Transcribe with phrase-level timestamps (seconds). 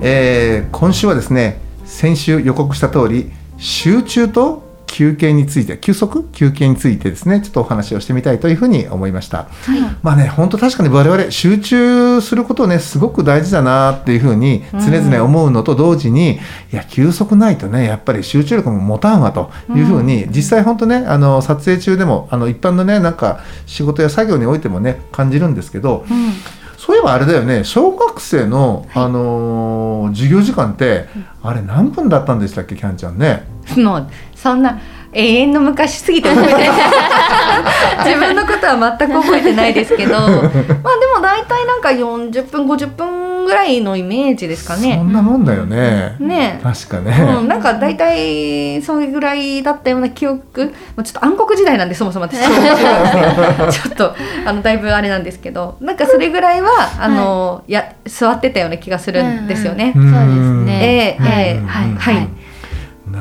[0.00, 6.28] えー今週はですね先週予告した通り集中と休憩について休息？
[6.32, 9.48] 休憩についてですねちょっとお話をしてみたいというふうに思いました、
[10.02, 16.36] まあね本当確かに我々集中することねすごく大事だなっていうふうに常々思うのと同時に、
[16.72, 26.06] いや休息ないとねやっぱり集中力も持たんわというふうに、実際本当ねあの撮影中でもあの一般のねなんか仕事や作業においてもね感じるんですけど、
[26.88, 27.64] そういえばあれだよね。
[27.64, 31.04] 小学生の、あのー授業時間って、
[31.42, 33.46] あれ何分だったんでしたっけキャンちゃんね。
[33.76, 34.78] もうそんな
[35.12, 36.64] 永遠の昔すぎて覚えてな。
[36.64, 36.68] い
[38.04, 40.14] 自分のことは全く覚えてないですけど。
[40.14, 44.96] まあでも大体なんか40分50分ぐらいのイメージですかそね。
[44.96, 46.60] んなもんだよね、ね。
[46.62, 50.72] 確かね、うん、なんか大体それぐらいだったような記憶。
[50.94, 52.38] まあちょっと暗黒時代なんでそもそも私。
[52.44, 54.14] ちょっと
[54.44, 55.76] あのだいぶあれなんですけど。
[55.80, 56.68] なんかそれぐらいは
[57.00, 59.92] あの、や座ってたような気がするんですよね。
[59.96, 60.80] うんそうですね。
[60.82, 62.28] ええええはいはいはい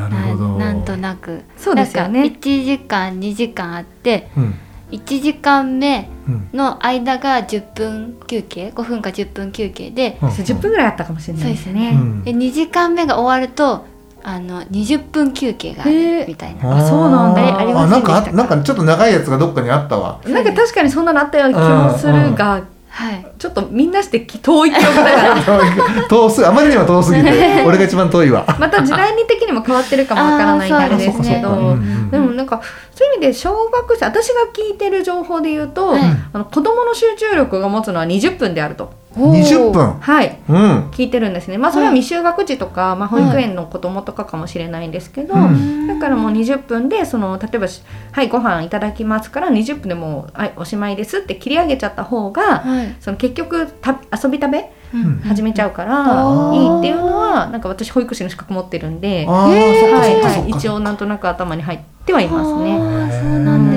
[0.09, 0.47] なるほど。
[0.57, 1.41] ななんとなく。
[1.57, 2.21] そうですよね。
[2.21, 4.55] なんか1時間2時間あってうん。
[4.91, 6.49] 1時間目うん。
[6.53, 10.29] の間が10分休憩5分か10分休憩で、うん。
[10.29, 11.91] 10分ぐらいあったかもしれないですね。
[11.93, 12.23] うん。
[12.23, 13.85] で2時間目が終わると
[14.23, 16.77] あの20分休憩があるみたいな。
[16.77, 17.57] あそうなんだ。
[17.59, 18.17] ありませんなんか？
[18.17, 20.19] あでしたかなんかちょっと長いやつがどっかにあったわ。
[20.25, 22.61] なんか確かにそんなのあったような気もするが、
[22.97, 23.27] はい。
[23.37, 26.07] ちょっとみんなして遠い記憶だから。
[26.09, 28.43] 遠すあまりにも遠すぎて俺が一番遠いわ。
[28.59, 31.43] また時代に的にも変わってるかもわからないんであですけど、ですね。
[31.43, 31.69] うん。
[31.69, 32.59] うんでもなんか
[32.95, 36.01] そういう意味で小学生私が聞いてる情報で言うと、はい。
[36.33, 39.93] あの子供の集中力が持つのは20分であると20分。
[39.99, 40.37] はい。
[40.47, 40.89] うん。
[40.91, 41.57] 聞いてるんですね。
[41.57, 45.87] まあそれは未就学児とか、まあ、保育園の子供とかかもしれないんですけど、うん。
[45.87, 52.95] だからもう20分でその例えばし「はいご飯いただきます」から20分でもう、はい、おしまいですって切り上げちゃった方が、はい。
[52.99, 55.19] その結局た遊び食べうん。
[55.19, 56.55] 始めちゃうから、うん。
[56.55, 62.77] いいっていうのはなんか私保育士の資格持ってるんで、あはい一応なんとなく頭に入ってはいますね。
[62.77, 63.76] そうなんで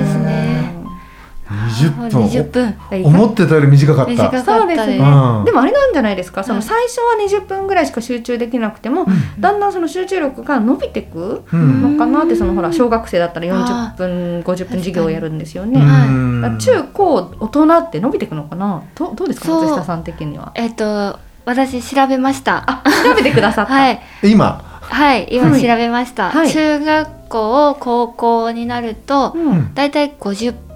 [1.51, 2.77] 20 20分。
[2.89, 2.99] 分。
[2.99, 4.11] うん思ってたより短かった。
[4.11, 4.87] 短かったそうです。
[4.87, 5.45] ね、うん。
[5.45, 6.43] でもあれなんじゃないですか？
[6.43, 9.05] そのはい最初は20分ぐらいしか集中できなくても、
[9.39, 11.97] だんだんその集中力が伸びてくうん。
[11.97, 15.79] のかなってそのほら小学生だったらあ40分50分授業をやるんですよね。
[15.79, 18.83] はい中高大人って伸びてくのかな？
[18.95, 19.51] どどうですか？
[19.51, 20.51] 松下さん的には。
[20.55, 22.63] えっと私調べました。
[22.67, 23.73] あ調べてくださった。
[23.73, 24.01] はい。
[24.23, 24.63] 今？
[24.81, 25.61] はい今はい。
[25.61, 26.29] 調べました。
[26.29, 26.51] はい。
[26.51, 29.73] 中学校高校になるとうん。
[29.73, 30.70] だいたい50分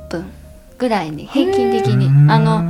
[0.78, 2.32] ぐらいに平均的に。
[2.32, 2.64] あの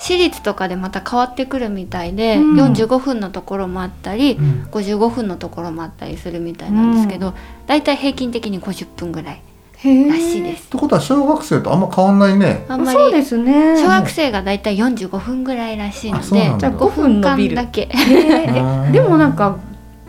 [0.00, 2.72] 私立とかでまた変わってくるみたいで、うん。
[2.74, 4.68] 45分のところもあったり、うん。
[4.70, 7.32] 55分のところもあったりするみたいなんですけど、
[7.66, 9.40] だいたい平均的に50分ぐらい
[9.82, 10.64] らしいです。
[10.64, 12.66] ってことは小学生とあんま変わんないね。
[12.68, 13.76] あんまそうでりすね。
[13.80, 17.56] 小学生がだいたい45分ぐらいらしいのでじゃあ5分伸びる。
[17.56, 17.88] だけ
[18.92, 19.56] でもなんか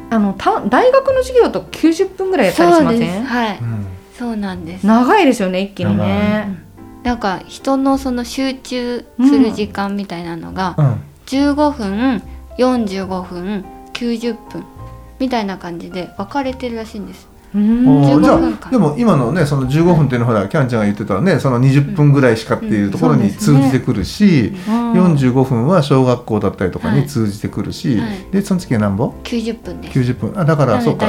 [0.09, 3.23] あのた大学の授業と90分ぐらいやったりしません？
[3.23, 3.59] はい。
[3.59, 3.85] うん。
[4.17, 4.85] そうなんです。
[4.85, 6.64] 長いですよね一気にね。
[7.05, 11.01] なんか人のその集中する時間みたいなのがうん。
[11.27, 12.21] 15分
[12.57, 14.63] 45分90分
[15.19, 17.27] みたいな感じで分かれてるらしいんです。
[17.53, 24.93] うあん15ーじゃあでも今のねその15分っていうのはほらキャンちゃんが言ってたねその20分ぐらいしかっていうところに通じてくるし、うん。
[25.15, 27.01] 45分は小学校だったりとかはい。
[27.01, 28.31] に通じてくるし、はい。
[28.31, 29.99] でその次は何ぼ90分です。
[29.99, 30.39] 90分。
[30.39, 31.07] あだからそうか。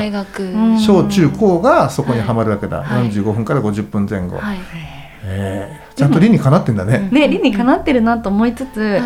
[0.79, 3.11] 小中高がそこにはまるわけだ、はい。
[3.11, 4.96] 45分から50分前後、はい
[5.26, 5.94] えー。
[5.94, 9.02] ちゃんと理にかなってんだね、ね理にかなってるなと思いつつ、はい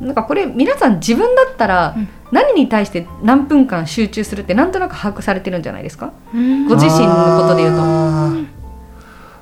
[0.00, 2.08] なんかこれ皆さん自分だったらうん。
[2.32, 6.14] 何に対して何分間集中するってなんとなく把握されてるんじゃないですか？
[6.32, 6.66] うん。
[6.66, 8.60] ご自身のことで言うと。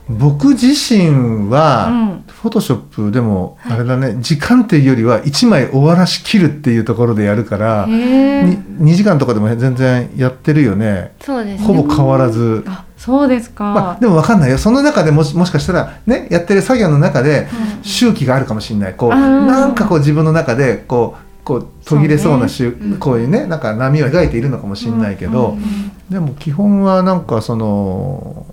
[0.08, 2.24] 僕自身は、うん。
[2.26, 8.56] フォトショップでもあれだね、時間っていうよりは1枚終わらしきるっていうところでやるから、へえに
[8.92, 11.12] 2時間とかでも全然やってるよね。
[11.20, 11.66] そうですね。
[11.66, 14.58] ほぼ変わらず、あそそうですか、まあ、でも分かんないよ。
[14.58, 17.48] その中でもしもしかしたらねやってる作業の中で
[17.82, 18.94] 周期があるかもしれない。
[18.94, 22.98] こうなんかこう自分の中でこうこう途切れそうなそう周うん。
[22.98, 25.92] こういうねなんか波を描いているのかもしれないけど、うん。
[26.10, 28.46] でも基本はなんかその、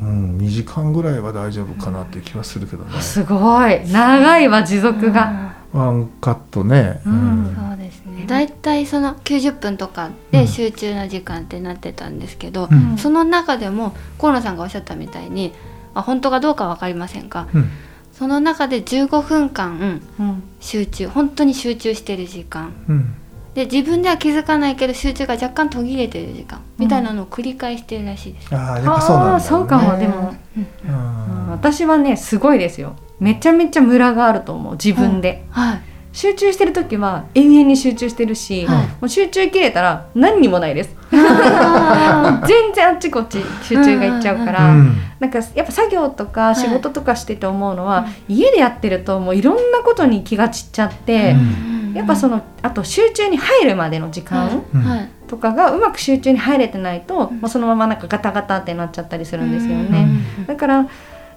[0.00, 3.00] うん、2時間ぐらいは大丈夫かなっていう気はするけどね。
[3.00, 3.80] すごい。
[3.90, 7.71] 長いわ持続が、ワンカットね、うん
[8.12, 8.26] そうですね。
[8.26, 12.98] だいたいその90分とかで集中の時間ってなってたんですけど、うん。
[12.98, 15.52] その中でも河野さんがおっしゃったみたいに、
[15.94, 17.70] まあ、本当かどうかは分かりませんがうん。
[18.12, 20.42] その中で15分間うん。
[20.60, 22.72] 集中本当に集中してる時間。
[22.88, 23.14] うん。
[23.54, 26.60] で自分では気づかないけど集中が若干途切れてる時間。
[26.78, 28.54] みたいなのを繰り返してるらしいです。
[28.54, 31.50] ああやっぱそうなんだ、ね、あーそうかもでも、うん。
[31.50, 32.96] 私はねすごいですよ。
[33.20, 35.80] めちゃめちゃムラがあると思う自分で、はい、
[36.12, 38.86] 集中してる時は永遠に集中してるし、はい。
[38.86, 40.94] もう集中切れたら何にもないです。
[41.12, 44.96] あもう 全然あっちこっち集中がいっちゃうから、うん。
[45.20, 46.56] なんかやっぱ作業とかい。
[46.56, 51.94] 仕事とかしてて思うのは、は家でやってるともういろんなことに気が散っちゃって、うん。
[51.94, 54.62] やっぱそのあと集中に入るまでの時間
[55.28, 57.40] とかがうまく集中に入れてないと、うん。
[57.40, 60.04] もうそのままなんかガタガタってなっちゃったりするんですようね。
[60.04, 60.46] ん。
[60.46, 60.86] だから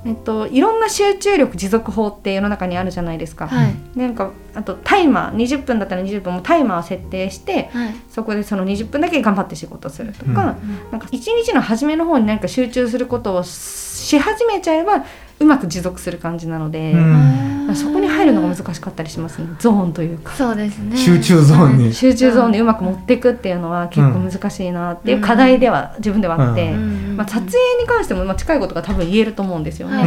[0.06, 3.48] えっと、いろんな集中力持続法って世の中にあるじゃないですか。
[3.48, 3.76] はい。
[3.96, 7.96] なんかあとタイマー20分だったら20分もタイマーを設定してはい。
[8.10, 10.92] そこでその20分だけ頑張って仕事するとか、うん。
[10.92, 15.04] なんか一日の初めの方に何か集中することをし始めちゃえば
[15.40, 19.48] うまく持続する感じなので、うんそこに入るのが難しかったりしますね。
[19.60, 20.34] ゾーンというか。
[20.34, 20.98] そうですね。
[20.98, 27.16] 集中ゾーンに、集中ゾーンにうまく持っていくっていうのは結構難しいなっていう課題では自分ではあって、うん。
[27.18, 30.04] まあ、撮影に関してもまあ近いことが多分言えると思うんですよね。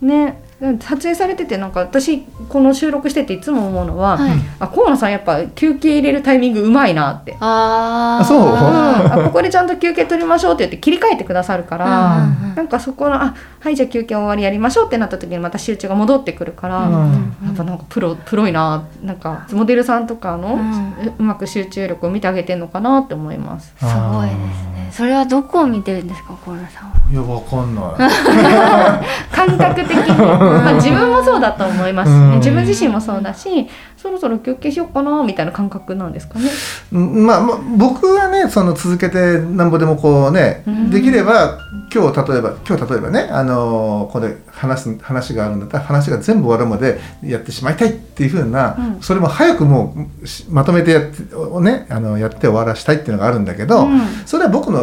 [0.00, 4.32] ね撮影されててなんか私この収録してていつも思うのは、はい。
[4.58, 7.36] あ河野さんやっぱ休憩入れるタイミングうまいなって。
[7.38, 8.22] あー。
[8.22, 8.40] あそう。
[8.40, 17.12] うん、あここでちゃんと休憩取りましょうって言って切り替えてくださるから、うんなんかそこのあはいじゃあ休憩終わりやりましょうってなった時にまた集中が戻ってくるから、うん。
[17.44, 21.14] やっぱなんかプロプロいななんかモデルさんとかの、ううん。
[21.18, 23.74] うまく集中力を見てあげてるのかなって思います。
[23.78, 26.98] すごいですねそれはどこを見てるんですか河野さんは？
[27.10, 27.84] いやわかんない。
[29.34, 32.10] 感覚的に、 まあ、自分もそうだと思います。
[32.10, 32.38] しね、うん。
[32.38, 36.50] 自分自身もそうだしそろそろ休憩しようかなみたいな感覚なんですかね？
[36.92, 37.26] うん。
[37.26, 40.90] まあ、まあ僕はねその続けてなんぼでもこうね、うん。
[40.90, 41.58] できれば
[41.94, 48.96] 今日例えば今日例えばねあのーこれ話す話があるんだったら話が全部終わるまでやってしまいたいっていうふうな、うん。
[49.00, 54.00] それも早くもうしまとめてやっておねあのやって終わらしたいっていうのがあるんだけど、うん。
[54.26, 54.77] それは僕の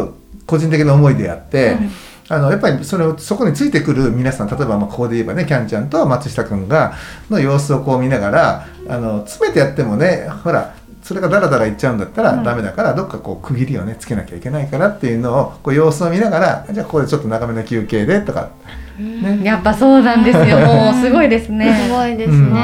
[0.46, 1.72] 個人的な思いであって。
[1.72, 1.90] うん
[2.28, 6.94] あのやっぱりそれをそこについてくる皆さん例えばまあここで言えばねキャンちゃんと松下君が
[7.30, 10.74] の様子をこう見ながらあの詰めてやってもねほら
[11.06, 18.50] それがダラダラいっちゃうんだったらうんダメだから、どっかこう区切りをねつけなきゃいけないからっていうのをこう様子を見ながらじゃあここでちょっと長めの休憩でとか。
[18.98, 19.40] ね。
[19.44, 20.58] やっぱそうなんですよ。
[20.66, 21.86] もうすごいですね。
[21.86, 22.52] すごいですうん。
[22.52, 22.60] ね、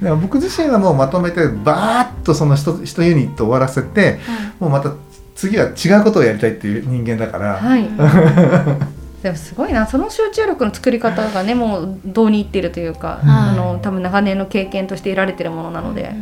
[0.00, 4.20] でも僕自身はもうまとめてバーッとその一一ユニット終わらせて
[4.60, 4.92] もうまた
[5.38, 7.88] 次は違うことをやりたいっていう人間だから、はい。
[9.22, 9.86] でもすごいな。
[9.86, 16.12] その集中力の作り方がねもうどうにいってるというか、うんあの多分長年の経験として得られてるものなので、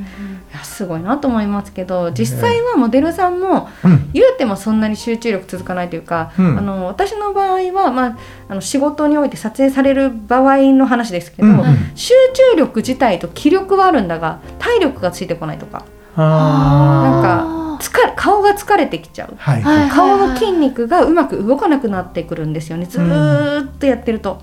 [0.52, 4.10] いやすごいなと思いますけど実際はモデルさんもうん。
[4.12, 6.58] 言うてもそんなに集中力続かないというか、うん。
[6.58, 8.16] あの私の場合は、まあ、
[8.50, 11.56] あの仕事において撮影される場合の話ですけど、うん。
[11.94, 12.12] 集
[12.52, 15.86] 中力自体と気力はあるんだが体力がついてこないとか。
[16.18, 19.30] あなんか疲れ顔が疲れてきちゃう。
[19.30, 22.86] ーはい、はい顔の筋肉がうまく動かなくなってくるんですよね。
[22.86, 24.40] ずーっとやってると、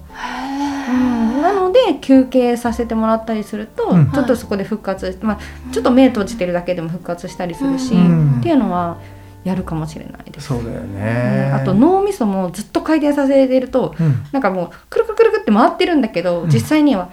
[0.89, 1.41] うん。
[1.41, 4.11] なので休憩させてもらったりすると、うん。
[4.11, 5.39] ちょっとそこで復活、まあ、
[5.71, 8.39] ちょっと目閉じてるだけでも復活したりするし、うん。
[8.39, 8.97] っていうのは
[9.43, 14.23] やるかもしれないです、そうだよね、あと脳みそもずっと回転させてるとうん。
[14.31, 16.49] なんかもうくるくるくるくるって回ってるんだけど、うん。
[16.49, 17.09] 実際には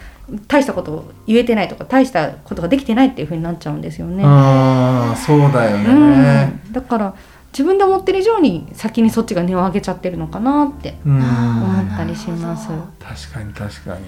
[0.47, 4.23] 大したことを言えてないとか大したことができてないっていう風になっちゃうんですよね。
[4.25, 7.15] ああそうだよね、うん、だから
[7.53, 11.17] 自分で思ってる以上に先にそっちが値を上げちゃってるのかなってうん。
[11.17, 12.69] 思ったりします。
[13.01, 14.05] 確かに確かに。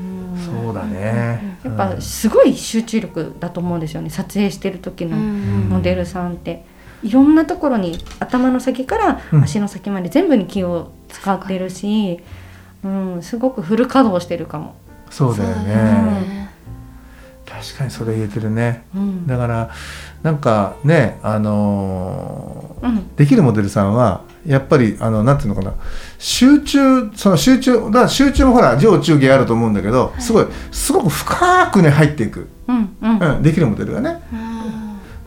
[0.00, 0.64] うん。
[0.64, 1.58] そうだね。
[1.64, 4.10] やっぱすごい集中力だと思うんですよね。
[4.10, 5.68] 撮影してる時のうん。
[5.70, 6.72] モデルさんって。
[7.04, 9.44] いろんなところに頭の先からうん。
[9.44, 12.20] 足の先まで全部に気を使ってるし、
[12.82, 14.74] うん、すごくフル稼働してるかも。
[15.10, 16.50] そうだよそうね。
[17.46, 18.84] 確かにそれ言えてるね。
[18.96, 19.26] うん。
[19.26, 19.70] だから
[20.22, 23.14] なんかねあのーうん。
[23.16, 25.74] できるモデルさんはやっぱりあのなんていうのかな。
[26.18, 33.18] 集中その集中だから集中もほら上中下あると思うんだけど、すごいすごく深くね入っていく、うんうん。
[33.18, 34.22] うん、できるモデルがね。
[34.32, 34.53] うん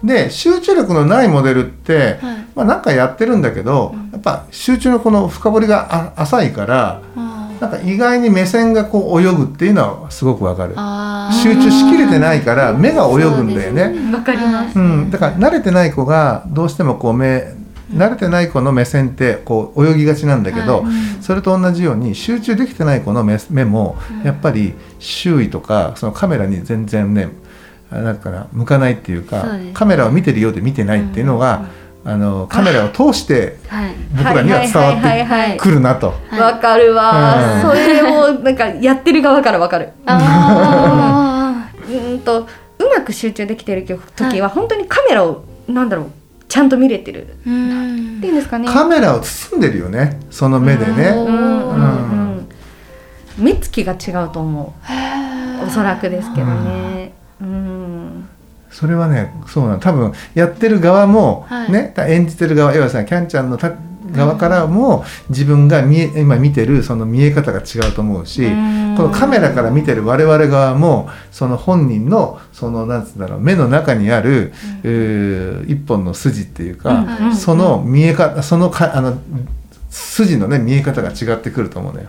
[0.07, 2.47] で集中力のないモデルってはい。
[2.55, 10.73] まあ、なんかやってるんだけど、やっぱ集中のこの深掘りがあ浅いからあなんか意外に目線がこう泳ぐっていうのはすごくわかる。
[10.75, 14.11] あ集中しきれてないから目が泳ぐんだよね。
[14.11, 17.53] わかります、うん、だから慣れてない子がどうしてもこう目
[17.93, 20.93] 慣れてない子の目線ってこう泳ぎがちなんだけど、はい。
[21.21, 27.29] それと同じように集中できてない子の目目もやっぱり周囲とかそのカメラに全然ね
[27.89, 31.65] あなんかな向かないっていうかカメラを見てるようで見てないっていうのが、
[32.03, 33.93] あのカメラを通してはい。
[34.11, 36.13] 僕らには伝わはいはいはいっはいてくるなと。
[36.29, 36.39] はい。
[36.39, 37.61] わかるわ、うん。
[37.61, 39.89] それをなんかやってる側からわかる。
[40.05, 42.45] あうーんとう
[42.95, 46.11] まく集中できてる時は本当にカメラをなんだろう
[46.47, 47.35] ちゃんと見れてる。
[47.45, 47.53] ーう
[48.15, 48.17] ん。
[48.19, 50.19] っていうんですかねカメラを包んでるよね。
[50.29, 50.97] その目でうん。
[50.97, 51.09] ね。
[51.09, 52.47] うんうん
[53.37, 54.73] 目つきが違うと思
[55.61, 55.63] う。
[55.63, 57.11] おそらくですけどね。
[57.41, 57.66] うん
[58.69, 59.79] それはねそうなの。
[59.79, 61.71] 多分やってる側も、はい。
[61.71, 63.73] ね演じてる側要はさキャンちゃんのた
[64.11, 68.95] 側からも自分が見え今見てるその見え方が違うと思うし、うん。
[68.97, 77.35] このカメラから見てる我々側もその本人のそのなんつうんだろう目の中にある、うー一本の筋っていうか、うん。
[77.35, 79.17] その見え方そのかあの
[79.89, 82.07] 筋のね見え方が違ってくると思うのよ。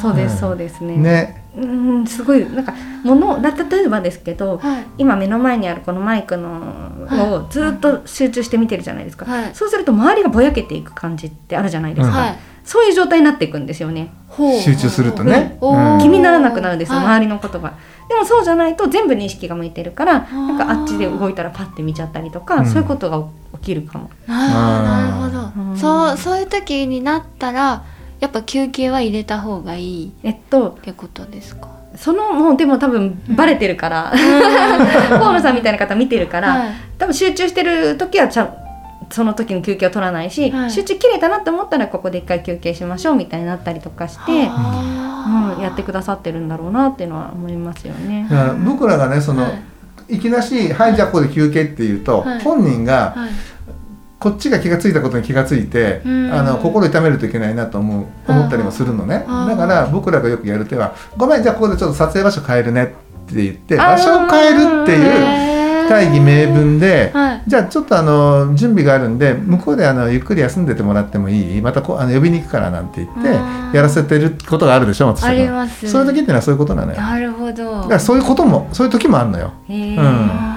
[0.00, 0.96] そうですそうですね。
[0.96, 4.86] ね、うんすごいなんかものだ例えばですけどはい。
[4.98, 6.48] 今目の前にあるこのマイクの
[7.10, 9.54] をずっと集中して見てるじゃないですか、はい。
[9.54, 12.38] そうすると周りがぼやけていく感じってあるじゃないですか、はい。
[12.64, 14.12] そういう状態になっていくんですよね。
[14.62, 15.58] 集中するとね。
[15.60, 15.96] う。
[15.96, 15.98] ん。
[15.98, 17.06] 気にならなくなるんですよ、はい。
[17.06, 17.74] 周りのことが
[18.08, 20.34] でもそうじゃないと全部に意識が向いてるからー。
[20.34, 22.66] なんかあっちで動いたらパッて見ちゃったりとか、うん。
[22.66, 23.26] そういうことが
[23.58, 24.10] 起きるかも。
[24.26, 25.76] なるほど、うん。
[25.76, 27.82] そうそういう時になったら
[28.20, 31.68] やっぱ休憩は入れた方がいいっえっとてことですか？
[31.96, 34.12] そのもうでも多分バレてるから
[35.10, 36.68] 河野さんみたいな方見てるから、はい。
[36.98, 38.54] 多分集中してる時はちゃん
[39.10, 40.70] その時に休憩を取らないし、はい。
[40.70, 48.28] 集中切れたなって思ったらここで一回休憩しましょうみたいになったりとかして、うん、やってくださってるんだろうなっていうのは思いますよね。
[48.64, 49.48] 僕らがねその、は
[50.08, 50.16] い。
[50.16, 52.40] いきなし「はいじゃあここで休憩」って言うと、はい。
[52.40, 53.30] 本人がはい
[54.20, 56.30] こっちが気が付いたことに気が付いて、うん。
[56.32, 62.84] あの心痛めるといけないなと思う思ったりもするのね、だから僕らがよくやる手は「ごめんじゃあここでちょっと撮影場所変えるね」
[63.26, 67.42] って言って場所を変えるっていう大義名分で、はい。
[67.46, 71.62] じゃあちょっとあの準備があるんで向こうであのゆっくり休んでてもらってもいい？
[71.62, 73.22] またこうあの呼びに行くからなんて言っ
[73.72, 75.88] てやらせてることがあるでしょ松下あ君ります。
[75.88, 76.96] そういう時っていうのはそういうことなのよ。
[76.96, 77.88] だかなるほど。
[77.88, 79.52] らそういうこともそういう時もあるのよ。
[79.68, 80.49] うん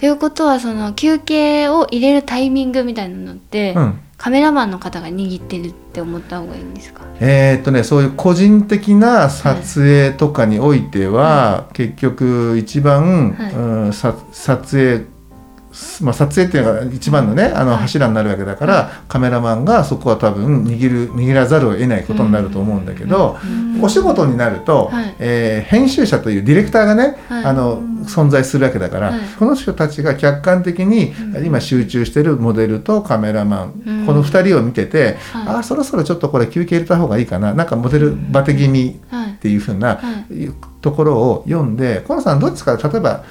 [0.00, 4.00] ということはその休憩を入れるタイミングみたいなのって、うん。
[4.18, 7.02] カメラマンの方が握ってるって思った方がいいんですか？
[7.20, 13.52] えーっとねそういう個人的な撮影とかにおいては、結局一番、はい。
[13.52, 15.04] うん、さ撮影
[16.00, 23.36] まあ、撮影っていうのが一番のねあのはい柱になるわけだから、カメラマンがそこは多分握る握らざるを得ないことになると思うんだけど、
[23.80, 25.14] お仕事になると、はい。
[25.18, 27.44] えー編集者というディレクターがね、はい。
[27.44, 29.20] あの存在するわけだから、はい。
[29.38, 31.14] この人たちが客観的に
[31.44, 34.06] 今集中してるモデルとカメラマン、うん。
[34.06, 35.48] この2人を見てて、はい。
[35.48, 39.30] ああそろそろちょっとこれ休憩入れた方がいいかななんかモデルバテ気味はい。
[39.32, 40.24] っていうふうな、は
[40.80, 43.24] ところを読んで河野さんどうですか例えば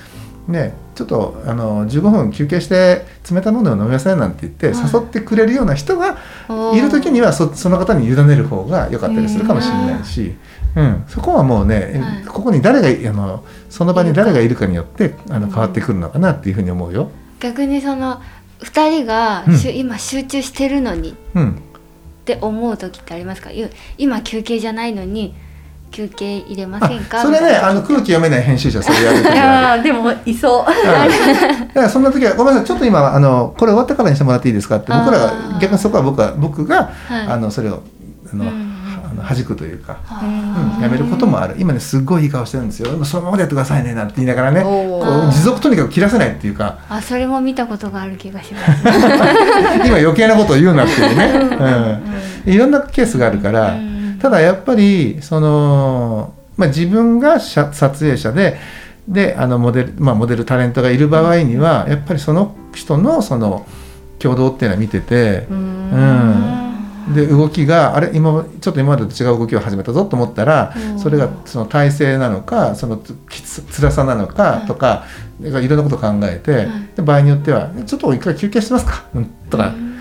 [0.48, 4.92] ねちょっとあの15分休憩して冷たいものを飲みませんなんて言ってはい。
[4.94, 6.18] 誘ってくれるような人が
[6.76, 10.36] いる時にはそその方に委ねる方が良かったりするかもしれないし、
[10.76, 12.26] うん、そこはもうね、はい。
[12.26, 17.10] ここに誰があのその場に誰がいるかによってあの変わってくるのかなっていうふうに思うよ。
[17.40, 18.22] 逆にその
[18.62, 21.62] 2人がしゅ、今集中してるのにっうん。
[22.26, 23.52] て思う時ってありますか？
[23.52, 25.36] い今休憩じゃないのに
[25.96, 27.22] 休憩入れませんか？
[27.22, 30.64] あそれねあの空気読めない編集者それやる時いや ーでもいそう。
[30.64, 37.28] はいだからそんな時は「ごめんなさいちょっと今あのこれ終わってからにしてもらっていいですか?」って僕らが逆にそこは僕は僕が、はい。
[37.30, 37.82] あのそれを
[38.34, 38.72] あの、うん。
[39.28, 40.26] 弾くというか、は
[40.78, 41.56] うん、やめることもある。
[41.58, 43.04] 今ねすっごいいい顔してるんですよ。
[43.06, 46.80] そのままでやってくださいねなんて言いながらね持続とにかく切らせないっていうか。
[46.90, 48.84] あそれも見たことがある気がします。
[49.88, 52.02] 今余計なことを言うなっていうね、
[52.46, 53.95] うん、いろんなケースがあるから、うん
[54.26, 58.58] ただやっぱりその、まあ、自分が写撮影者で
[59.08, 63.68] であのモデル、まあ、モデルタレントがいる場合にはやっぱりその人のその
[64.20, 71.00] 挙動っていうのは見てて、うん、で動きがあれ今ちょっと今までと違う動きを始めたぞと思ったらうん。
[71.00, 72.98] それがその体勢なのかその
[73.30, 75.06] きつ辛さなのかとか、
[75.40, 79.04] いろんなことを考えて、で場合によっては「ちょっと一回休憩してますか?
[79.14, 79.96] うん」とか、うん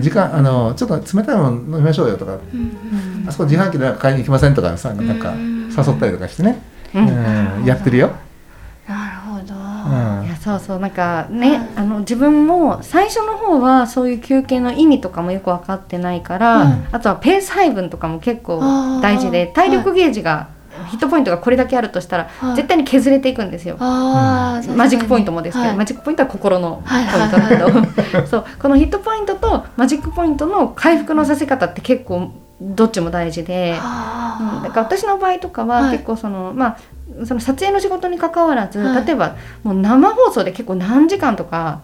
[0.00, 2.34] 時間あの「ちょっと冷たいもの飲みましょうよ」とか。
[2.52, 2.72] うん
[3.26, 5.68] 「あそこ自販機でなんか買いに行きません?」とかさなんかうん。
[5.74, 6.60] 誘ったりとかしてね、
[6.94, 7.08] うん。
[7.08, 7.64] うん。
[7.64, 8.10] やってるよ。
[8.86, 9.54] なるほど、
[10.18, 10.26] うん。
[10.26, 16.86] いやそうそうなんかねあの自分も最初の方はそういう休憩の意味とかもよく分かってないから、うん。
[16.92, 18.60] あとはペース配分とかも結構
[19.00, 20.48] 大事で体力ゲージが、
[20.90, 22.56] ヒットポイントがこれだけあるとしたら、はい。
[22.56, 23.76] 絶対に削れていくんですよ。
[23.78, 25.76] マジックポイントもですけど、はい。
[25.76, 28.44] マジックポイントは心のポイはいントだけど、 そう。
[28.60, 32.30] このヒットポイントとマジックポイントの回復のさせ方って結構
[32.74, 34.62] どっちも大事で、うん。
[34.62, 35.92] だから私の場合とかははい。
[35.92, 36.78] 結構その、まあ
[37.26, 39.06] その撮影の仕事に関わらず、はい。
[39.06, 41.82] 例えばもう生放送で結構何時間とか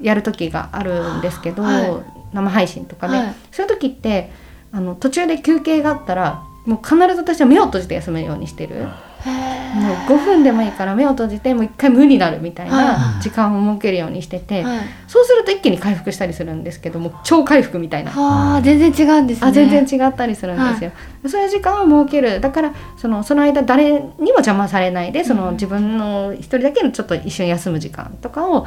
[0.00, 1.92] やる時があるんですけど、はい。
[2.32, 3.34] 生配信とかね、はい。
[3.50, 4.30] そういう時って
[4.70, 8.86] あの途中で休憩があったらもう必ず私は目を閉じて休むようにしてる。
[9.24, 14.80] もう5分でもいいから目を閉じてもう一回無になるみたいはな時間を設けるようにしてて、はい。
[15.06, 18.10] そうすると一気に回復したりするんですけども超回復みたいな。
[18.10, 19.48] はあ全然違うんですね。
[19.48, 20.92] あ全然違ったりするんですよ、
[21.26, 22.40] そういう時間を設ける。
[22.40, 28.66] だからそのその間誰にも邪魔されないでその自分の一人だけのちょっと一瞬休む時間とかを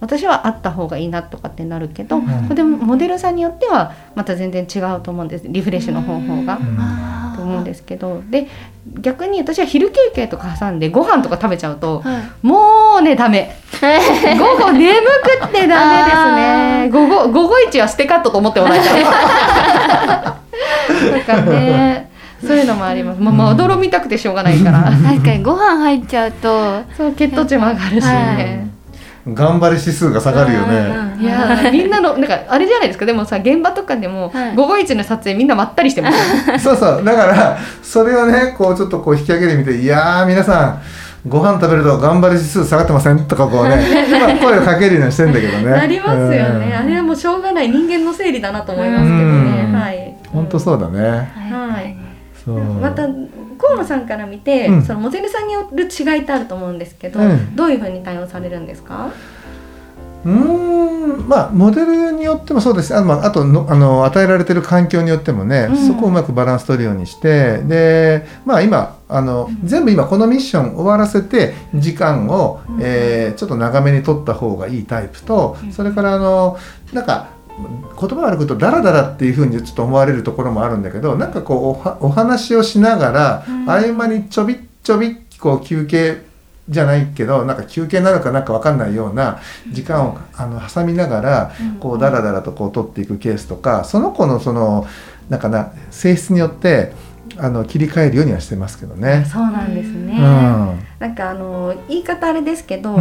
[0.00, 2.24] 私はあった方がいいなとかってなるけど、うん。
[2.24, 5.46] これでもモデルさんによってはまた全然違うと思うんです。
[5.48, 6.56] リフレッシュの方法が。
[6.56, 7.15] うん
[7.46, 8.48] 思うんですけどで
[9.00, 12.46] 逆に私は昼休憩とか挟んでご飯とか食べちゃうと、はい。
[12.46, 13.56] もうねダメ。
[14.38, 16.88] 午後眠くってダメですね。
[16.90, 19.04] 午後午後一はステカットと思ってもらいたい。
[19.04, 19.10] な
[21.18, 22.10] んかね
[22.40, 23.20] そういうのもあります。
[23.20, 24.84] もうまどろみたくてしょうがないから。
[24.84, 28.68] 確かにご飯入っちゃうとそう血糖値も上がるしね、
[29.26, 30.76] 頑張り指数が下がるよね。
[30.76, 33.06] うんいやみんなのなんかあれじゃないですか。
[33.06, 34.54] でもさ現場とかでも、はい。
[34.54, 36.50] 午後一の撮影みんなまったりしてます。
[36.50, 37.04] よ そうそう。
[37.04, 40.82] だからそれをねこうちょっとこう引き上げてみて「いやー皆さん
[41.26, 43.76] ご飯食べると頑張り指数下がってません?」とかこうね、
[44.20, 45.70] まあ、声をかけるようにしてんだけどね。
[45.70, 46.76] なりますよね、うん。
[46.76, 49.72] あれはもうしょうがない人間の整理だなと思いますけどね、うん。
[49.74, 50.14] はい。
[50.32, 51.00] 本当そうだね。
[51.34, 51.96] はい。
[52.44, 53.02] そうまた
[53.58, 54.82] 河野さんから見て、うん。
[54.84, 57.56] そのモデルさんによる違いってあると思うんですけど、うん。
[57.56, 59.10] どういうふうに対応されるんですか？
[60.24, 62.92] うーんまあモデルによってもそうです。
[62.96, 65.76] あ,、まあ、あとのあの与えられてる環境によってもね、うん。
[65.76, 72.78] そこをうまくバランス取るようにしてでまあ今あの全部今このミッション終わらせて時間を、うん。
[72.82, 75.72] えーちょっと長めに取った方がいいタイプと、うん。
[75.72, 76.58] それからあの
[76.92, 83.70] なんか言葉悪く言うとダラダラっていうふうにちょっと思われるところもあるんだけどなんかこうお話をしながら、うん。
[83.70, 86.22] 合間にちょびっちょびっこう休憩
[86.68, 89.40] じゃないけどなんか休憩なのかなんか分かんないような
[89.70, 94.86] 時間をあの挟みながらこうダラダラとこう取っていくケースとかその子のその
[95.28, 96.92] なんかな性質によって
[97.38, 99.26] あの切り替えるようにはしてますけどね。
[99.30, 100.20] そうなんですね、うん。
[100.98, 102.96] なんかあの言い方あれですけど、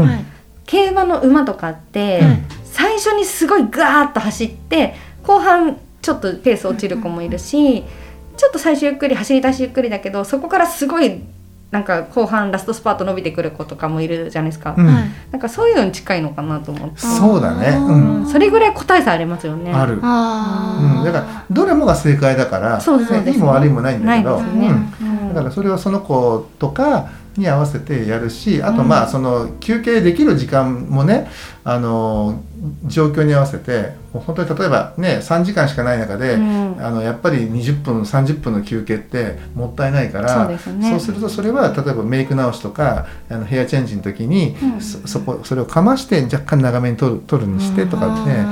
[0.65, 7.85] 競馬の馬とかって、うん最初にすごいガーッと走って後半ちょっとペース落ちる子もいるし、
[8.35, 11.21] ちょっと最初ゆっくり走り出しゆっくりだけどそこからすごい
[11.71, 14.85] なんか後半ラストスパート伸びてくる子とかもいるじゃないですか、うん。
[14.85, 15.05] はい。
[15.31, 18.21] なんかそういうのに近いのかなと思って、そうだね、ううん。
[18.23, 19.71] んそれぐらい個体差ありますよね。
[19.73, 24.41] ある、あうん、だからどれもが正解だからそうですそうですいいも悪いもないんだけど。
[24.41, 24.67] ないですね。
[25.01, 25.04] うん
[25.35, 31.29] だからそれをその子とかに合わせてやるしあとうんまあその休憩できる時間もね
[31.65, 32.41] あの
[32.85, 36.65] 状況に合わせて本当に例えばね3時間しかない中で、うん。
[36.79, 40.89] あのやっぱり20分30分の休憩ってもったいないからそうですね。
[40.91, 44.81] そうするとそれは例えばメイク直しとかあのヘアチェンジの時に、うん。
[44.81, 48.45] そそこそれをかまして若干長めに取る取るにしてとかね、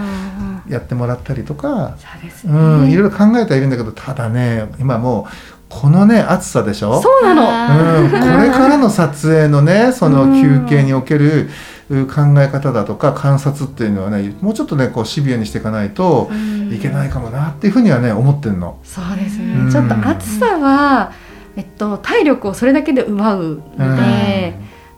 [0.68, 1.98] やってもらったりとか。
[2.00, 7.02] そうね、うん、いろいろ考えてはいるんだけどただね今もうこのね暑さでしょ？
[7.02, 7.44] そうなの。
[7.50, 11.50] あうん、これからの撮影のねその休憩における
[11.90, 16.30] う考え方だとか観察っていうのはねもうちょっとねこうシビアにしていかないと
[16.72, 18.78] いけないかもなっていうふうにはね思ってんの。
[18.84, 19.66] そうですうん。
[19.66, 21.12] ねちょっと暑さは、
[21.56, 24.56] えっと、体力をそれだけで奪うので、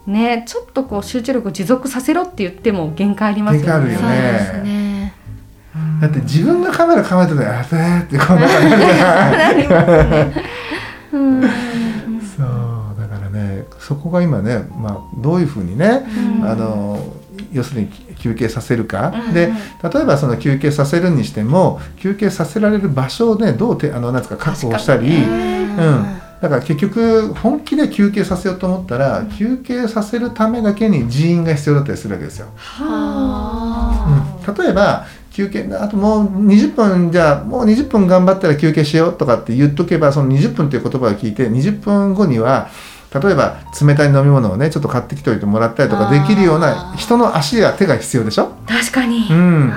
[0.07, 3.67] ね、ちょっとこう集中力を持続させろって言っても限界ありますよね。
[3.67, 4.95] 限界あるよそうねですね。
[6.01, 8.59] だって自分がカメラ構えてて「やべえ」ってこう なんか
[9.37, 9.67] なるじ
[12.37, 16.05] そうだからねそこが今ね、まあ、どういうふうにね、
[16.39, 16.45] うん。
[16.45, 17.13] あの
[17.51, 19.33] 要するに休憩させるか、うん。
[19.33, 19.51] で
[19.83, 25.75] 例えばその休憩させるにしても休憩させられる場所をねどうてあのなんですか確保したり、うん、
[26.41, 32.47] だから結局本気で休憩させようと思ったら、休憩させるためだけに人員が必要だったりするわけですよ。
[32.55, 42.69] はうん、例えば休憩あともう20分じゃあもう20分頑張ったら休憩しようとかって言っとけばその20分という言葉を聞いて20分後には
[43.13, 49.27] 例えば冷たい飲み物をねちょっと買ってきておいてもらったりとかできるような人の足や手が必要でしょ、あ確かに。
[49.29, 49.69] うん、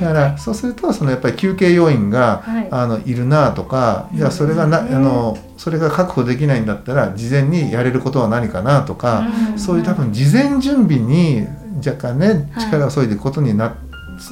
[0.00, 2.68] だからそうするとそのやっぱり休憩要員が、はい。
[2.70, 4.94] あのいるなとかじゃあそれがな、うん。
[4.94, 9.58] あのそれが確保できないんだったら事前にやれることは何かなとか、うん。
[9.58, 11.46] そういう多分事前準備に
[11.84, 12.66] 若干ねはい。
[12.66, 13.76] 力を注いでいくことにな、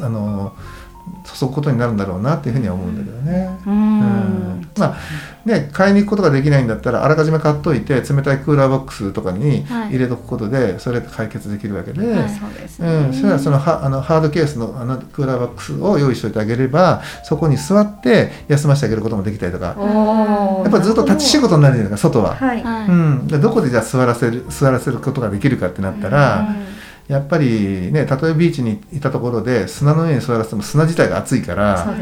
[0.00, 0.54] あの
[1.38, 3.58] 注ぐことになるんだろうなっていうふうには思うんだけどね。
[3.66, 4.00] ううん。
[4.00, 4.96] んまあ
[5.44, 9.88] ね買いに行くことができないんだったらあらかじめ買っといて冷たいクーラーボックスとかにはい。
[9.90, 12.28] 入れとくことでそれで解決できるわけで、はい。
[12.30, 19.66] そうですね、うん、それはそのはあのハードケースのあのクーラーボックスを用意しておいてあげればそこに座って休ませてあげることもできたりとか。
[19.66, 22.34] やっぱりずっと立ち仕事になるじゃないですか外は。
[22.34, 26.48] はい、はいうん、でどこでじゃあ座らせる座らせることができるかってなったら、
[27.08, 31.94] やっぱりねたとえビーチにいたところで砂の上に座らせても砂自体が熱いから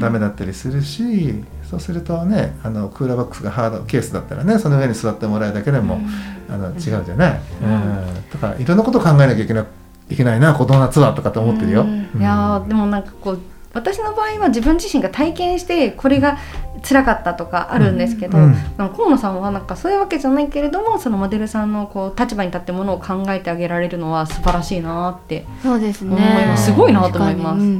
[0.00, 1.34] ダメだったりするし
[1.68, 6.00] そうするとねあのクーラーボックスがハードケースだったらねその上に座ってもらえるだけでも、
[6.48, 9.66] あの違うじゃない、うん、とかいろんなことを考えなきゃいけない
[10.08, 11.82] いけないなこの夏はとかって思ってるよ。
[11.82, 12.08] うん。
[12.14, 13.40] うんいやーでもなんかこう
[13.72, 16.38] 私の場合は自分自身が体験してこれが
[16.82, 18.54] 辛かったとかあるんですけど、うん。
[18.76, 26.46] 河野さんはなんかそういうわけじゃないけれどもそのモデルさんのこう立場に立ってものを考えてあげられるのは素晴らしいなってそうですね。
[26.48, 27.60] ます、すごいなと思います。
[27.60, 27.74] うんうんうん。
[27.74, 27.76] う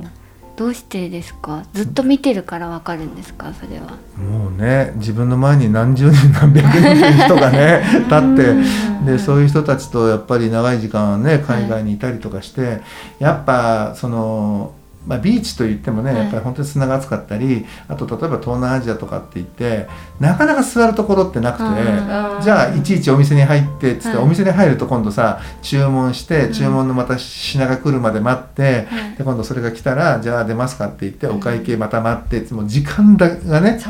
[0.00, 0.10] ん。
[0.56, 1.64] どうしてですか？
[1.74, 3.52] ずっと見てるからわかるんですか？
[3.52, 3.88] それは。
[4.18, 12.80] もうね自分の前に何十人何百人という人がね 立ってでそういう人たちとやっぱり長い時間ね海外にいたりとかして、
[13.18, 14.72] やっぱその、
[15.06, 16.20] まあ、ビーチといってもね、はい。
[16.22, 19.86] やっぱり本当に砂が熱かったりあと例えば東南アジアとかって言って
[20.18, 21.64] なかなか座るところってなくて。
[22.42, 24.24] じゃあいちいちお店に入ってっつって、はい。
[24.24, 26.52] お店に入ると今度さ注文してうん。
[26.54, 29.16] 注文のまた品が来るまで待って、はい。
[29.18, 33.80] で今度それが来たらじゃあ出ますかって言ってお会計また待ってもう時間だがねね、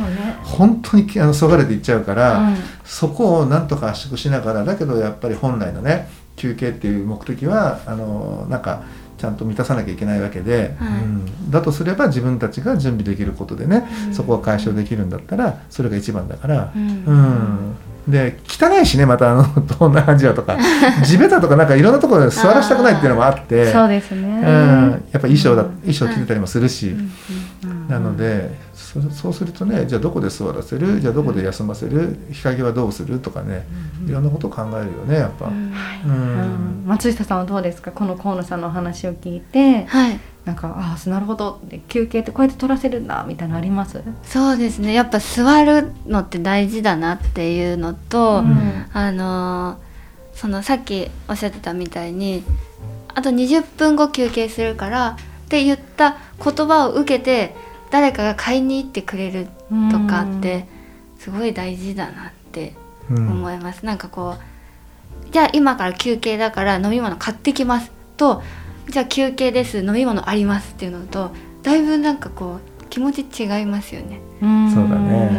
[0.42, 2.56] 本当にあのそがれていっちゃうから、うん。
[2.84, 8.84] そこをなんとか圧縮しながらだけどやっぱり本来のね休憩っていう目的はあのなんか
[9.18, 11.02] ちゃんと満たさなきゃいけないわけで、はい。
[11.02, 14.14] うん、だとすれば自分たちが準備できることでね、うん。
[14.14, 16.72] そこを解消できるんだったらそれが一番だから。
[16.74, 17.04] うん。
[17.04, 17.76] うん。
[18.06, 20.56] で汚いしねまたあの 東南アジアとか。
[21.04, 23.72] 地べたとかなんかいろんなところで座らせたくないっていうのもあって。
[23.72, 26.94] そうですね、うん、やっぱ衣装だ、うん衣装着てたりもするし、
[27.88, 28.65] なので
[29.02, 31.00] そそうするとねじゃあどこで座らせる？
[31.00, 32.16] じゃあどこで休ませる？
[32.30, 33.66] 日陰はどうするとかね
[34.06, 35.46] いろんなことを考えるよねやっぱ。
[35.46, 36.84] うん。
[36.86, 37.92] 松下さんはどうですか？
[37.92, 40.18] この河野さんのお話を聞いてはい。
[40.44, 41.60] なんかああなるほど。
[41.64, 44.02] で休憩ってこうやって取らせるんだみたいなのあります？
[44.22, 44.92] そうですね。
[44.92, 48.86] やっぱ座るのって大事だなっていうのと、うん。
[48.92, 49.86] あのー
[50.36, 52.44] そのさっきおっしゃってたみたいに
[53.14, 57.56] あと20分後休憩するからって言った言葉を受けて
[57.90, 59.46] 誰かが買いに行ってくれる
[59.90, 60.66] とかって
[61.18, 62.74] すごい大事だなって
[63.10, 63.28] うん。
[63.28, 68.42] 思います、なんかこうじゃあ今から休憩だから飲み物買ってきますと
[68.88, 71.30] じゃあ休憩です飲み物ありますっていうのと
[71.62, 74.20] だいぶなんかこう気持ち違いますよね。
[74.40, 74.70] うん。
[74.72, 75.30] そうだね。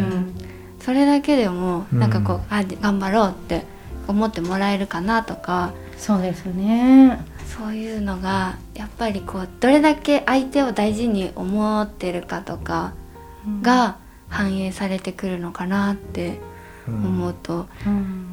[0.79, 1.99] それだけでもうん。
[1.99, 3.65] なんかこう、あ頑張ろうって
[4.07, 5.71] 思ってもらえるかなとか。
[5.97, 7.19] そうですね
[7.57, 12.93] そういうのがやっぱりこうどれだけ相手を大事に思ってるかとか
[13.61, 13.97] が
[14.29, 16.39] 反映されてくるのかなって
[16.87, 16.93] うん。
[17.05, 18.25] 思うと、うん。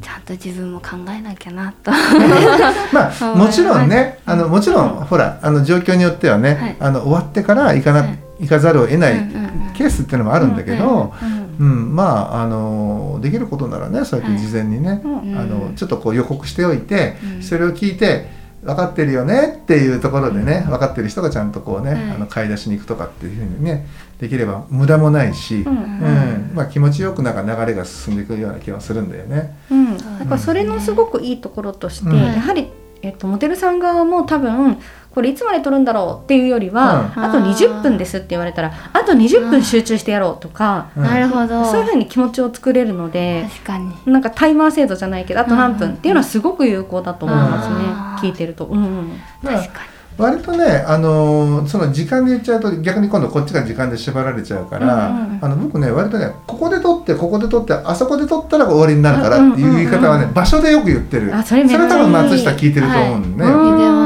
[0.00, 1.90] ちゃんと自分も考えなきゃなと。
[2.92, 6.76] まあ もちろんねあのもちろんほらあの状況によってはね、はい。
[6.80, 8.18] あの終わってから行かな、はい。
[8.40, 9.72] 行かざるを得ないうんうんうん。
[9.74, 15.38] ケースっていうのもあるんだけど、うんうんまああのできることならねそうやって事前にね、うん。
[15.38, 17.42] あのちょっとこう予告しておいて、うん。
[17.42, 23.86] それを聞いて分かってるよねっていうところでね、分かってる人がちゃんとこうね、はいあの買い出しに行くとかっていうふうにね
[24.18, 25.76] できれば無駄もないし、ううん。
[25.76, 26.52] ん。
[26.54, 29.56] まあ、気持ちよくなんか流れが進んでいくような気はするんだよね。
[29.68, 32.16] うん、だからそれのすごくいいところとして、うん。
[32.16, 32.70] やはり、
[33.02, 34.78] えっと、モデルさん側も多分
[35.14, 37.24] これいつまで撮るんだろうっていうよりは、うん。
[37.24, 41.02] あと20分ですって言われたらあと20分集中してやろうとか、うん。
[41.02, 41.64] なるほど。
[41.64, 43.92] そういうふうに気持ちを作れるので確かに。
[44.06, 48.66] なんかタイマー制度じゃないけどあと何分っていうのはすごく有効だと思いますね、うん聞いてると。
[48.66, 49.80] うん確か
[50.18, 61.34] 割とね、あのーその時間で言っちゃうと逆に今度こっちが時間で縛られちゃうから、うんうんあの僕ね割とねここで撮ってここで撮ってあそこで撮ったら終わりになるからっていう言い方はね、うんうん場所でよく言ってる。
[61.34, 63.44] あそれめっちゃいい多分松下聞いてると思うんで。
[63.44, 64.01] ね、はい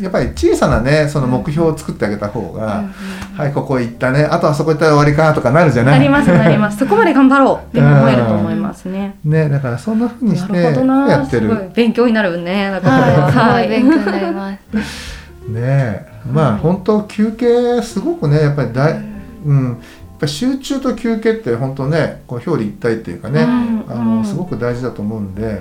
[0.00, 2.92] やっぱり小さなねその目標を作ってあげた方が、うん
[3.34, 5.98] はいここ行ったねあとあそこ行ったら終わりかとかなるじゃない？
[5.98, 6.78] なりますなります。
[6.84, 9.16] そこまで頑張ろうって思えると思いますね。
[9.24, 11.70] ねだからそんな風にしてやってる。
[11.74, 14.52] 勉強になるねなんかこれははい、はい勉強になりま
[14.82, 15.48] す。
[15.50, 16.60] ねまあ、はい。
[16.60, 19.00] 本当休憩すごくねやっぱりだい、
[19.44, 19.76] うん、やっ
[20.20, 23.84] ぱ集中と休憩って本当ねこう表裏一体っていうかね、うん。
[23.88, 24.18] あうん。
[24.18, 25.60] のすごく大事だと思うんで、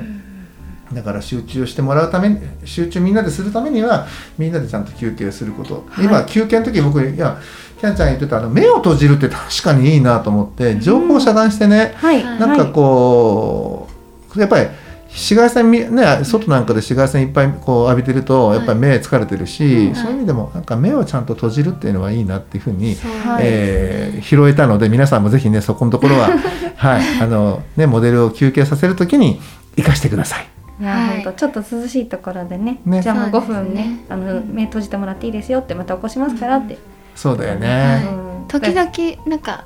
[0.94, 6.06] だから集中してもらうために集中みんなでするためにはみんなでちゃんと休憩すること、はい。
[6.06, 7.40] 今休憩の時僕いや
[7.80, 12.24] キャンちゃん言ってたあの目を閉じるって確かにいいなと思って情報を遮断してね、はい。
[12.24, 13.90] なんかこ
[14.36, 14.68] う、やっぱり
[15.10, 19.96] 紫外線みね外なんかで紫外線いっぱいこう浴びてるとやっぱり目疲れてるし、はい。
[19.96, 26.30] そういう意味でもなんか目をちゃんと閉じるっていうのはいいなっていうふうに、はいえー拾えたので皆さんもぜひねそこのところは
[26.78, 27.22] はい。
[27.22, 29.42] あのねモデルを休憩させるときに
[29.76, 30.48] 生かしてください。
[30.80, 31.16] いや、はい。
[31.16, 33.02] ほんとちょっと涼しいところでねね。
[33.02, 33.74] じゃあもう5そうですね。
[33.74, 36.78] 分ねあの目閉じてもらっていいですよってまた起こしますからって、
[37.16, 38.04] そうだよはね。
[38.08, 38.48] うん。
[38.48, 39.66] 時々なんか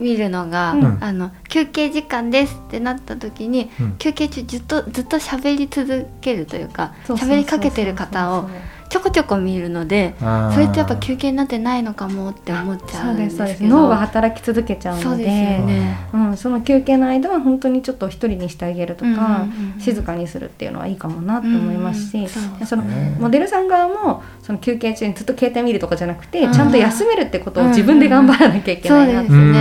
[0.00, 0.98] 見るのが、うん。
[1.00, 3.96] あの休憩時間ですってなった時に、うん。
[3.98, 7.38] 休憩中ずっとずっと喋り続けるというかそうそうそうそう。
[7.38, 8.48] 喋りかけてる方を
[8.94, 15.04] ちょこちょこ見るのでそれってやっぱ休憩になってないのかもって思っちゃそううんでですすそうですけど脳が働き続けちゃうので。
[15.04, 15.34] そうですよ
[15.66, 15.98] ね。
[16.14, 19.80] うん、その休憩の間は本当にちょっと一人にしてあげるとか、うんうんうんうん。
[19.80, 26.52] 静かにするっていうのはいいかもなと思いますし、うんうんそそのねモデルさん側もその休憩中にずっと携帯見るとかじゃなくて、うん。
[26.52, 29.56] ちゃんと休めるってことを自分で頑張らなきゃいけないなって、うんうんうんうん。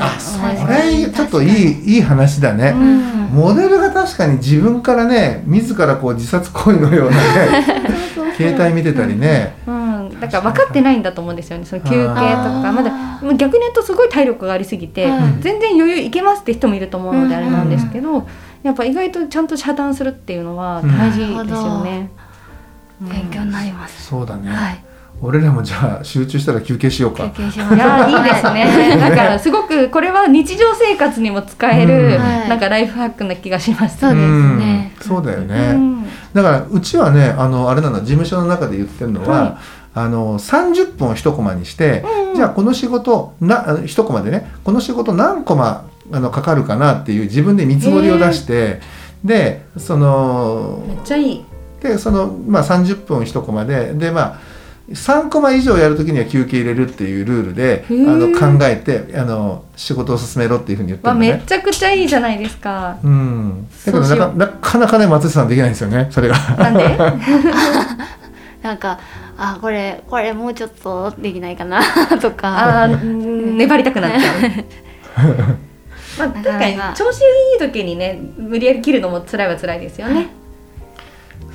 [0.00, 2.68] あうんそれちょっといいいい話だね。
[2.68, 3.10] うん。
[3.32, 7.99] モデルが確かに自分からね自らこう自殺行為のようなね
[8.40, 11.64] 携帯見てたりね、うん、だから分かってないんだと思うんですよね。
[11.64, 12.72] その休憩とあかー。
[12.72, 12.90] まだ
[13.36, 15.20] 逆に言うとすごい体力がありすぎて、はい。
[15.40, 18.26] 全然余裕いけますって人もいると思うのでうんあれなんですけど、
[18.62, 22.10] やっぱ意外とちゃんと遮断するっていうのは大事ですよね。
[23.02, 23.08] うん。
[23.08, 24.06] 勉強になります。
[24.06, 24.84] そうだね、はい。
[25.22, 27.74] 俺らもじゃあ集中したら休憩しよう休か憩します。
[27.74, 28.96] いやー いいですね。
[28.96, 33.98] だからすごくこれは日常生活にも使える、なんかライフハックな気がします。
[33.98, 34.24] そうですね。
[34.24, 36.04] うんそうだよね、うん。
[36.32, 39.56] だからうちはねあのあれなの事務所の中で言ってるのは、はい。
[39.92, 48.80] あの30分を1コマにして、うんじゃあこの仕事な1コマでねこの仕事何コマあのかかるかなっていう自分で見積もりを出して、
[49.24, 51.44] でそのめっちゃいい。
[51.80, 54.40] でその、まあ、30分1コマででまあ
[54.90, 61.32] 3コマ以上やるときには休憩入れるっていうルールであの考えてあの仕事を進めろっていうふうに言ってわるのね。
[61.34, 62.98] めちゃくちゃいいじゃないですか。
[63.02, 66.36] うん、だけどなかなかなかね松下さんできないんですよねそれが。
[66.56, 66.98] なんで？
[68.62, 68.98] なんか
[69.38, 71.80] あこれこれもうちょっとできないかな
[72.20, 72.48] とか。
[72.48, 74.40] ああ粘りたくなっちゃう。
[76.18, 77.22] まあ確かに調子い
[77.56, 80.39] い時にね無理やり切るのも辛いは辛いですよね。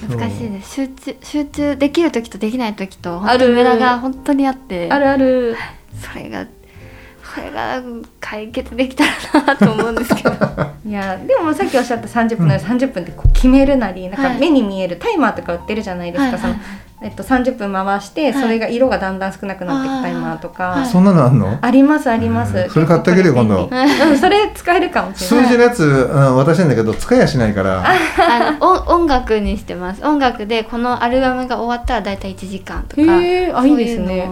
[0.02, 0.76] 難しいです。
[0.76, 4.90] 集中集中できる時とできない時とある無駄が本当にあって。
[4.92, 5.56] あるある。
[6.02, 7.82] それがこれが
[8.20, 10.32] 解決できたらなと思うんですけど。
[10.86, 16.56] いやでもさっきおっしゃった30分なら30分ってこう決めるなりなんかはい目に見えるタイマーとか売ってるじゃないですか、はいその
[17.02, 21.60] えっと、30分回してそれが色がだんだん少なくなっていくタイマーとか、はいそんなのあんの？
[21.62, 22.70] ありますあります、うん。
[22.70, 23.70] それ買ってあげるよ今度
[24.18, 25.46] それ使えるかもしれない。
[25.46, 27.84] 数字のやつ、うん、渡してんだけど使いやしないから。
[27.86, 30.06] あの音音楽にしてます。
[30.06, 33.02] 音楽でこのアルバムが終わったらだいたい1時間とか。
[33.22, 34.30] へえあいいですね。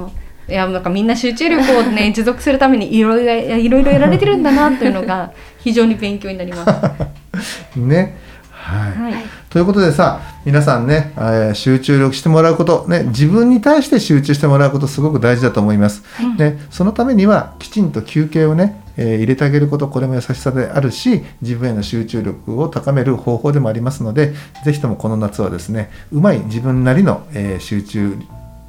[0.47, 7.79] いやなんかみんな集中力をね 持続するためにいろいろいろいろやられてるんだなというのが非常に勉強になります。
[7.79, 8.17] ね。
[8.51, 9.13] はい、はい、
[9.53, 16.01] ということでさ皆さんね、えー集中力してもらうこと、ね、自分に対して集中してもらうことすごく大事だと思います、
[16.39, 24.33] ね、そのためにはきちんと休憩をね、えー入れてあげることこれも優しさであるし自分への集中力を高める方法でもありますので
[24.65, 28.17] ぜひともこの夏はですねうまい自分なりの、えー集中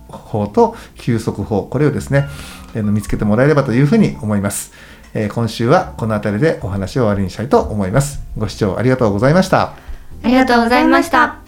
[0.08, 2.26] 法と休息法これをですね、
[2.74, 4.74] えー見つけてもらえればというふうに思います、
[5.14, 8.22] えー今週はこの辺りでお話を終わりにしたいと思います。
[8.36, 9.83] ご視聴ありがとうございました
[10.24, 11.43] ありがとうございました。